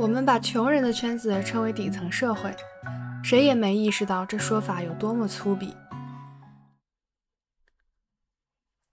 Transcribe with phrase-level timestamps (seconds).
[0.00, 2.50] 我们把穷人的圈子称为底层社会，
[3.22, 5.74] 谁也没意识到这说法有多么粗鄙。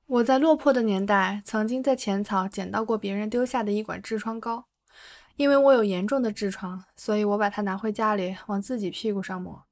[0.05, 4.65] 我在落魄的年代，曾经在浅草捡到过别人丢下的一管痔疮膏，
[5.37, 9.63] 因为我有严重的痔疮，所以我把它拿回家里往自己屁股上抹。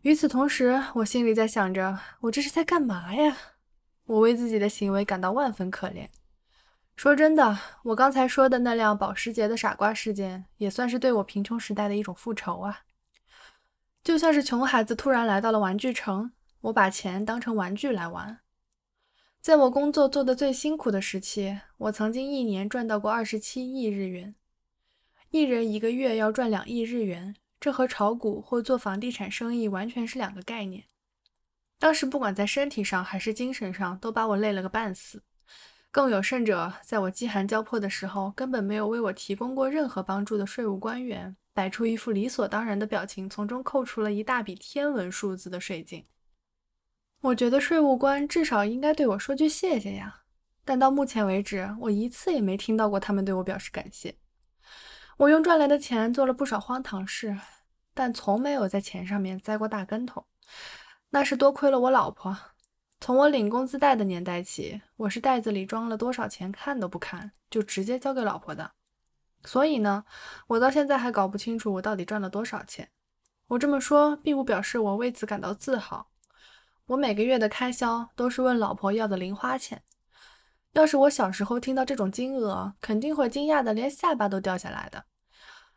[0.00, 3.36] 与此同时，我心里在想着：我这是在干嘛呀？
[4.06, 6.08] 我为自己的行为感到万分可怜。
[6.96, 12.82] 说真的，我刚才说的那辆保时捷的傻瓜事件，也算是对我贫穷时代的一种复仇啊！
[14.04, 18.40] 就像是穷孩子突然来到了玩具城，我把钱当成玩具来玩。
[19.40, 24.36] 在我工作做得最辛苦的时期，我曾经一年赚到过二十七亿日元。
[25.30, 30.84] 一人一个月要赚两亿日元，这和炒股或做房地产生意完全是两个概念。
[31.80, 35.24] 当时不管在身体上还是精神上，都把我累了个半死。
[35.92, 46.06] 更有甚者，在我饥寒交迫的时候，根本没有为我提供过任何帮助的税务官员，摆出一副理所当然的表情，从中扣除了一大笔天文数字的税金。
[47.20, 50.22] 我觉得税务官至少应该对我说句谢谢呀，
[50.64, 54.16] 但到目前为止，我一次也没听到过他们对我表示感谢。
[55.18, 57.36] 我用赚来的钱做了不少荒唐事，
[57.92, 60.24] 但从没有在钱上面栽过大跟头，
[61.10, 62.34] 那是多亏了我老婆。
[63.02, 68.74] 从我领工资袋的年代起，我是袋子里装了多少钱看都不看，就直接交给老婆的。
[69.42, 70.04] 所以呢，
[70.46, 72.90] 我到现在还搞不清楚我到底赚了多少钱。
[73.48, 76.12] 我这么说，并不表示我为此感到自豪。
[76.86, 79.82] 我每个月的开销都是问老婆要的零花钱。
[80.74, 85.06] 要是我小时候听到这种金额，肯定会惊讶的连下巴都掉下来的。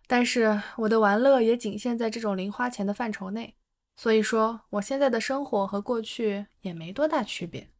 [0.05, 3.55] 但是我的玩乐也仅限在这种零花钱的范畴内。
[3.95, 7.71] 所以说，我现在的生活和过去也没多大区别。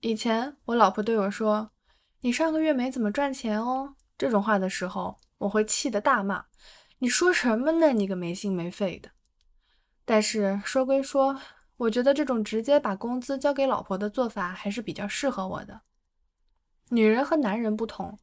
[0.00, 1.70] 以前我老婆对我说
[2.22, 6.46] ：“你上个月没怎么赚钱哦。”这种话的时候，我会气得大骂
[7.00, 7.92] ：“你说什么呢？
[7.92, 9.10] 你个没心没肺的！”
[10.06, 11.40] 但是说归说，
[11.76, 15.80] 我觉得这种直接把工资交给老婆的做法还是比较适合我的。
[16.90, 18.18] 女人和男人不同，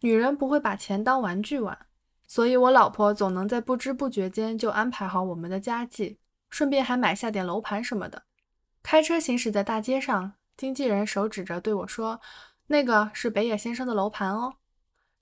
[0.00, 1.86] 女人不会把钱当玩具玩，
[2.26, 6.18] 所以我老婆总能在不知不觉间就安排好我们的家计。
[6.48, 8.24] 顺便还买下点楼盘什么的。
[8.82, 12.20] 开车行驶在大街上，经纪人手指着对我说
[12.68, 14.56] ：“那个是北野先生的楼盘哦。”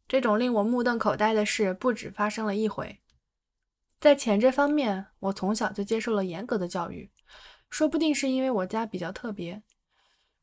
[0.07, 3.01] 这种令我目瞪口呆的事不止发生了一回。
[3.99, 7.11] 在钱这方面，我从小就接受了严格的教育，
[7.71, 9.63] 说不定是因为我家比较特别。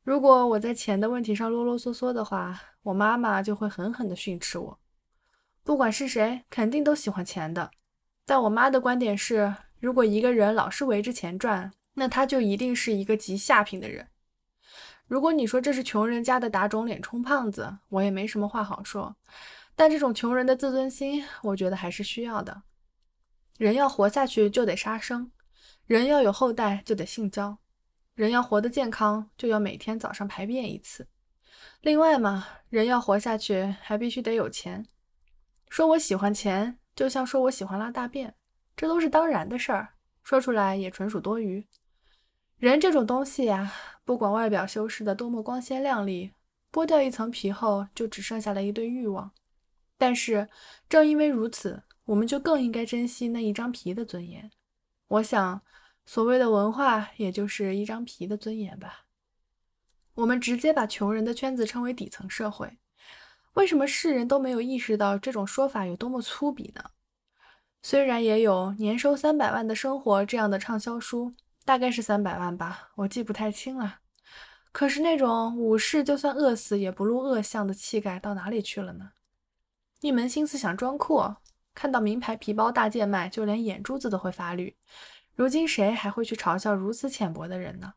[0.04, 4.80] 如果我在钱的问题上啰啰嗦嗦的话，我妈妈就会狠狠地训斥我。
[5.64, 7.70] 不管是谁，肯定都喜欢钱的。
[8.26, 9.56] 但我妈的观点是。
[9.82, 14.08] 如果一个人老是围着钱转，那他就一定是一个极下品的人。
[15.08, 19.18] 如果你说这是穷人家的打肿脸充胖子，我也没什么话好说。
[19.76, 22.62] 但这种穷人的自尊心，我觉得还是需要的。
[23.58, 25.32] 人要活下去就得杀生，
[25.88, 27.58] 人要有后代就得性交，
[28.14, 31.08] 人要活得健康就要每天早上排便一次。
[31.82, 34.86] 另外嘛，人要活下去还必须得有钱。
[35.70, 38.36] 说我喜欢钱，就像说我喜欢拉大便。
[38.82, 39.90] 这都是当然的事儿，
[40.24, 41.64] 说出来也纯属多余。
[42.58, 43.72] 人这种东西呀，
[44.04, 46.32] 不管外表修饰的多么光鲜亮丽，
[46.72, 49.34] 剥掉一层皮后，就只剩下了一堆欲望。
[50.00, 50.50] 但是
[50.90, 54.50] 正因为如此，我们就更应该珍惜那一张皮的尊严。
[55.10, 55.62] 我想，
[56.08, 59.06] 所谓的文化，也就是一张皮的尊严吧。
[60.16, 62.80] 我们直接把穷人的圈子称为底层社会，
[63.54, 66.84] 为什么世人都没有意识到这种说法有多么粗鄙呢？
[67.84, 71.34] 虽然也有年收三百万的生活这样的畅销书，
[71.66, 74.00] 大概是三百万吧，我记不太清了。
[74.72, 79.12] 可是那种武士就算饿死也不露恶相的气概到哪里去了呢？
[80.00, 81.36] 一门心思想装酷，
[81.74, 84.78] 看到名牌皮包大贱卖，就连眼珠子都会发绿。
[85.36, 87.94] 如今谁还会去嘲笑如此浅薄的人呢？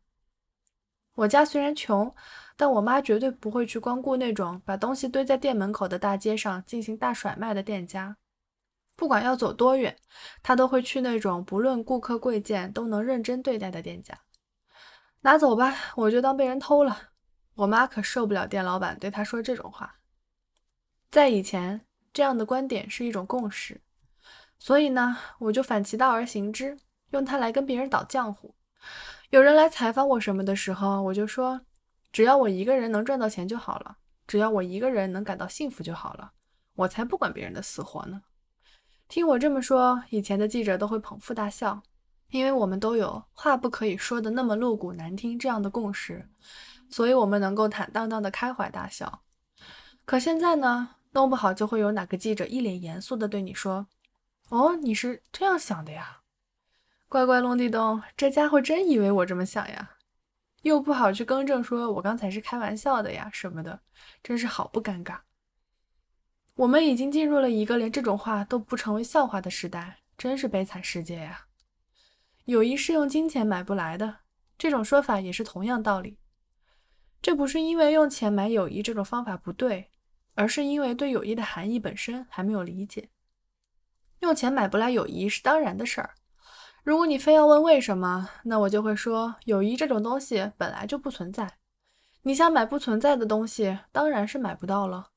[1.17, 2.13] 我家虽然穷，
[2.57, 8.17] 但我妈绝对不会去光顾那种把东西堆在店门口的大街上进行大甩卖的店家。
[8.97, 9.97] 不管要走多远，
[10.43, 14.19] 他都会去那种不论顾客贵贱都能认真对待的店家。
[15.23, 17.11] 拿走吧，我就当被人偷了。
[17.55, 20.01] 我妈可受不了店老板对她说这种话。
[21.11, 23.81] 在以前，这样的观点是一种共识，
[24.59, 26.77] 所以呢，我就反其道而行之，
[27.11, 28.55] 用它来跟别人倒浆糊。
[29.31, 31.61] 有人来采访我什么的时候，我就说，
[32.13, 33.97] 只要我一个人能赚到钱就好了，
[34.27, 36.33] 只要我一个人能感到幸福就好了，
[36.75, 38.23] 我才不管别人的死活呢。
[39.09, 41.83] 听我这么说，以前的记者都会捧腹大笑，
[42.31, 46.29] 因为我们都有话不可以说的那么露骨难听这样的共识，
[46.91, 49.23] 所以我们能够坦荡荡的开怀大笑。
[50.05, 53.87] 可现在呢，弄不好就会有哪个记者一脸严肃的对你说
[54.51, 56.23] ：“哦，你是这样想的呀？
[57.09, 59.93] 乖乖隆地咚，这家伙真以为我这么想呀？
[60.63, 63.81] 又不好去更正，说我刚才是开玩笑的呀什么的，
[64.23, 65.19] 真是好不尴尬。
[66.55, 71.47] 我们已经进入了一个连这种话都不成为笑话的时代，真是悲惨世界呀！
[72.45, 74.19] 友谊是用金钱买不来的，
[74.57, 76.19] 这种说法也是同样道理。
[77.21, 79.91] 这不是因为用钱买友谊这种方法不对。”
[80.37, 83.09] 而是因为对友谊的含义本身还没有理解，
[84.19, 86.15] 用钱买不来友谊是当然的事儿。
[86.83, 91.59] 如果你非要问为什么，那我就会说，友谊这种东西本来就不存在。
[92.23, 95.11] 你想买不存在的东西，当然是买不到了。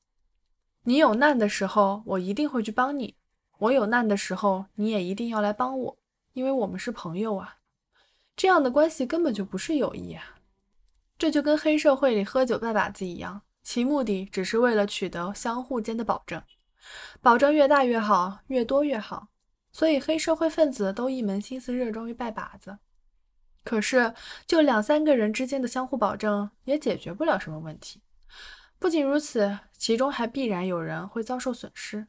[0.88, 3.14] 你有难的时候，我一定会去帮你；
[3.58, 5.98] 我有难的时候，你也一定要来帮我，
[6.32, 7.58] 因为我们是朋友啊。
[8.34, 10.38] 这样的关系根本就不是友谊啊！
[11.18, 13.42] 这就跟黑社会里喝酒拜把子一样。
[13.62, 16.42] 其目的只是为了取得相互间的保证，
[17.20, 19.28] 保证越大越好，越多越好。
[19.70, 22.78] 所以黑社会分子都一门心思热衷于拜把子。
[23.62, 24.14] 可是，
[24.46, 28.00] 就两三个人之间的相互保证也解决不了什么问题。
[28.78, 32.06] 不仅如此，其中还必然有人会遭受损失。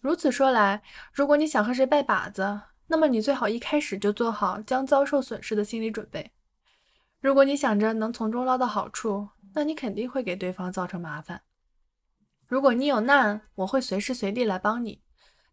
[0.00, 0.82] 如此说来，
[1.12, 6.32] 如果你想和谁拜把子，那么你最好一开始就做好将遭受损失的心理准备。
[7.20, 11.42] 如果你想着能从中捞到好处，那你肯定会给对方造成麻烦。
[12.46, 15.00] 如果你有难，我会随时随地来帮你；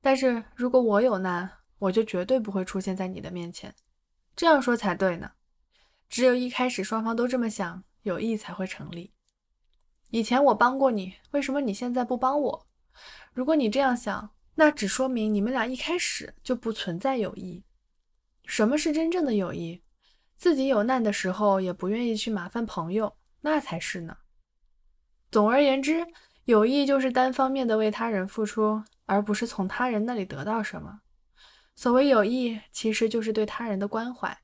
[0.02, 1.50] 但是如果我有难，
[1.80, 3.74] 我就绝对不会出现在你的面前。
[4.36, 5.32] 这样说才对呢。
[6.10, 9.14] 只有一开始双方都这么想，友谊才会成立。
[10.12, 12.68] 以前我帮过你，为什么你现在不帮我？
[13.34, 17.64] 如果你这样想，那只说明你们俩一开始就不存在友谊。
[18.46, 19.82] 什么是真正的友谊？
[20.36, 24.18] 自己有难的时候也不愿意去麻烦朋友，那才是呢。
[25.32, 26.06] 总而言之，
[26.44, 31.00] 友谊就是单方面的为他人付出，而不是从他人那里得到什么。
[31.74, 34.38] 所谓友谊，其实就是对他人的关怀。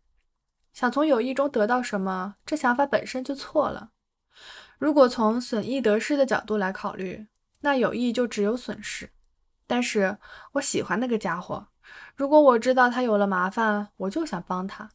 [0.72, 3.92] 想从友谊中得到什么，这想法本身就错了。
[4.77, 7.27] 如果从损益得失的角度来考虑，
[7.62, 9.12] 那友谊就只有损失。
[9.65, 10.18] 但是
[10.53, 11.68] 我喜欢那个家伙，
[12.15, 14.91] 如果我知道他有了麻烦，我就想帮他。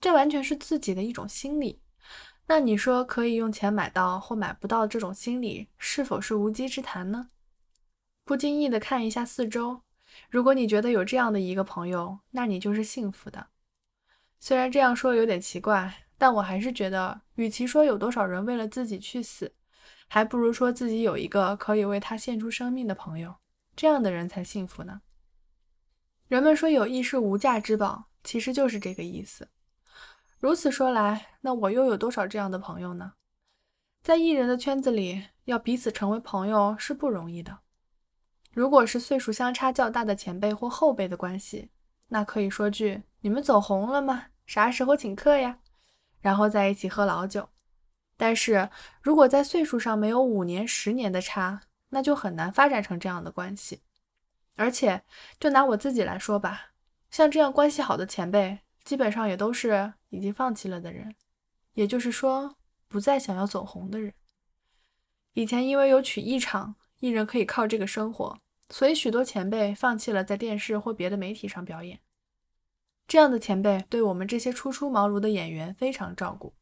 [0.00, 1.82] 这完全是自己的一种心理，
[2.46, 7.30] 那你说可以用钱买到或买不到这种心理，是否是无稽之谈呢？
[8.24, 9.82] 不经意的看一下四周，
[10.30, 13.48] 如果你觉得有这样的一个朋友，那你就是幸福的。
[14.38, 19.54] 虽然这样说有点奇怪，但我还是觉得，与其说有多少人为了自己去死，
[20.06, 23.36] 还不如说自己有一个可以为他献出生命的朋友，
[23.74, 25.00] 这样的人才幸福呢。
[26.28, 29.48] 人们说友谊是无价之宝，其实就是这个意思。
[30.38, 33.14] 如此说来，那我又有多少这样的朋友呢？
[34.02, 37.60] 在艺人的圈子里，要彼此成为朋友是不容易的。
[38.52, 41.70] 如果是岁数相差较大的前辈或后辈的关系，
[42.08, 44.26] 那可以说句“你们走红了吗？
[44.44, 45.60] 啥时候请客呀？”
[46.20, 47.48] 然后在一起喝老酒。
[48.16, 48.68] 但是
[49.02, 53.80] 如果在岁数上没有五年、十年的差，那就很难发展成这样的关系。
[54.56, 55.02] 而且，
[55.38, 56.72] 就拿我自己来说吧，
[57.10, 58.58] 像这样关系好的前辈。
[58.82, 61.14] 基本上也都是已经放弃了的人，
[61.74, 62.56] 也就是说，
[62.88, 64.12] 不再想要走红的人。
[65.34, 72.00] 以前因为有曲艺场，艺人可以靠这个生活，所以许多前辈放弃了在电视或别的媒体上表演。
[73.10, 76.54] 这样的前辈对我们这些初出茅庐的演员非常照顾，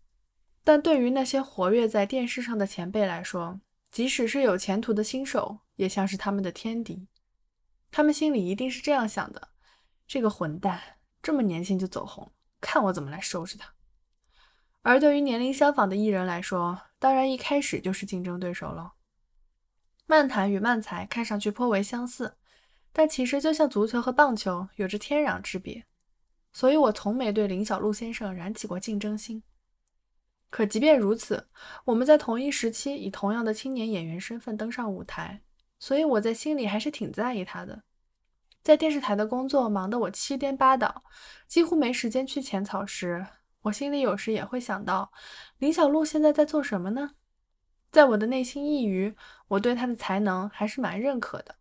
[0.65, 7.07] 但对于那些活跃在电视上的前辈来说，即使是有前途的新手，也像是他们的天敌。
[7.91, 9.49] 他们心里一定是这样想的：
[10.07, 10.81] 这个混蛋。
[11.21, 13.75] 这么年轻就走红，看我怎么来收拾他。
[14.81, 18.95] 而对于年龄相仿的艺人来说，当然一开始就是竞争对手了。
[20.07, 22.39] 漫谈与漫才看上去颇为相似，
[22.91, 25.85] 但其实就像足球和棒球，有着天壤之别。
[26.59, 29.45] 所以我从没对林小璐先生燃起过竞争心。
[30.51, 31.47] 可即便如此，
[31.85, 35.41] 我们在同一时期以同样的青年演员身份登上舞台，
[35.79, 37.85] 所以我在心里还是挺在意他的。
[38.61, 41.05] 在电视台的工作忙得我七颠八倒，
[41.47, 43.25] 几乎没时间去浅草时，
[43.63, 45.13] 我心里有时也会想到，
[45.59, 47.13] 林小璐现在在做什么呢？
[47.93, 49.15] 在我的内心一隅，
[49.47, 51.55] 我对她的才能还是蛮认可的。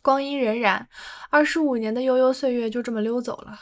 [0.00, 0.86] 光阴荏苒，
[1.28, 3.58] 二十五年的悠悠岁月就这么溜走了，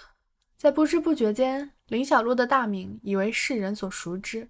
[0.57, 4.49] 在不知不觉间，林小璐的大名已为世人所熟知。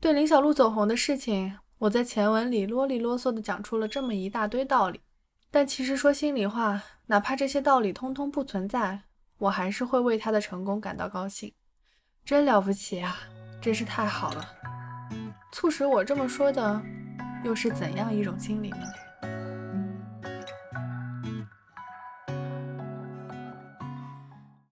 [0.00, 5.00] 对林小璐走红的事情，我在前文里啰里啰嗦地讲出了这么一大堆道理。
[5.50, 9.00] 但其实说心里话，哪怕这些道理通通不存在，
[9.36, 11.52] 我还是会为他的成功感到高兴。
[12.24, 13.18] 真了不起啊，
[13.60, 14.48] 真是太好了！
[15.52, 16.80] 促使我这么说的，
[17.44, 18.86] 又是怎样一种心理呢？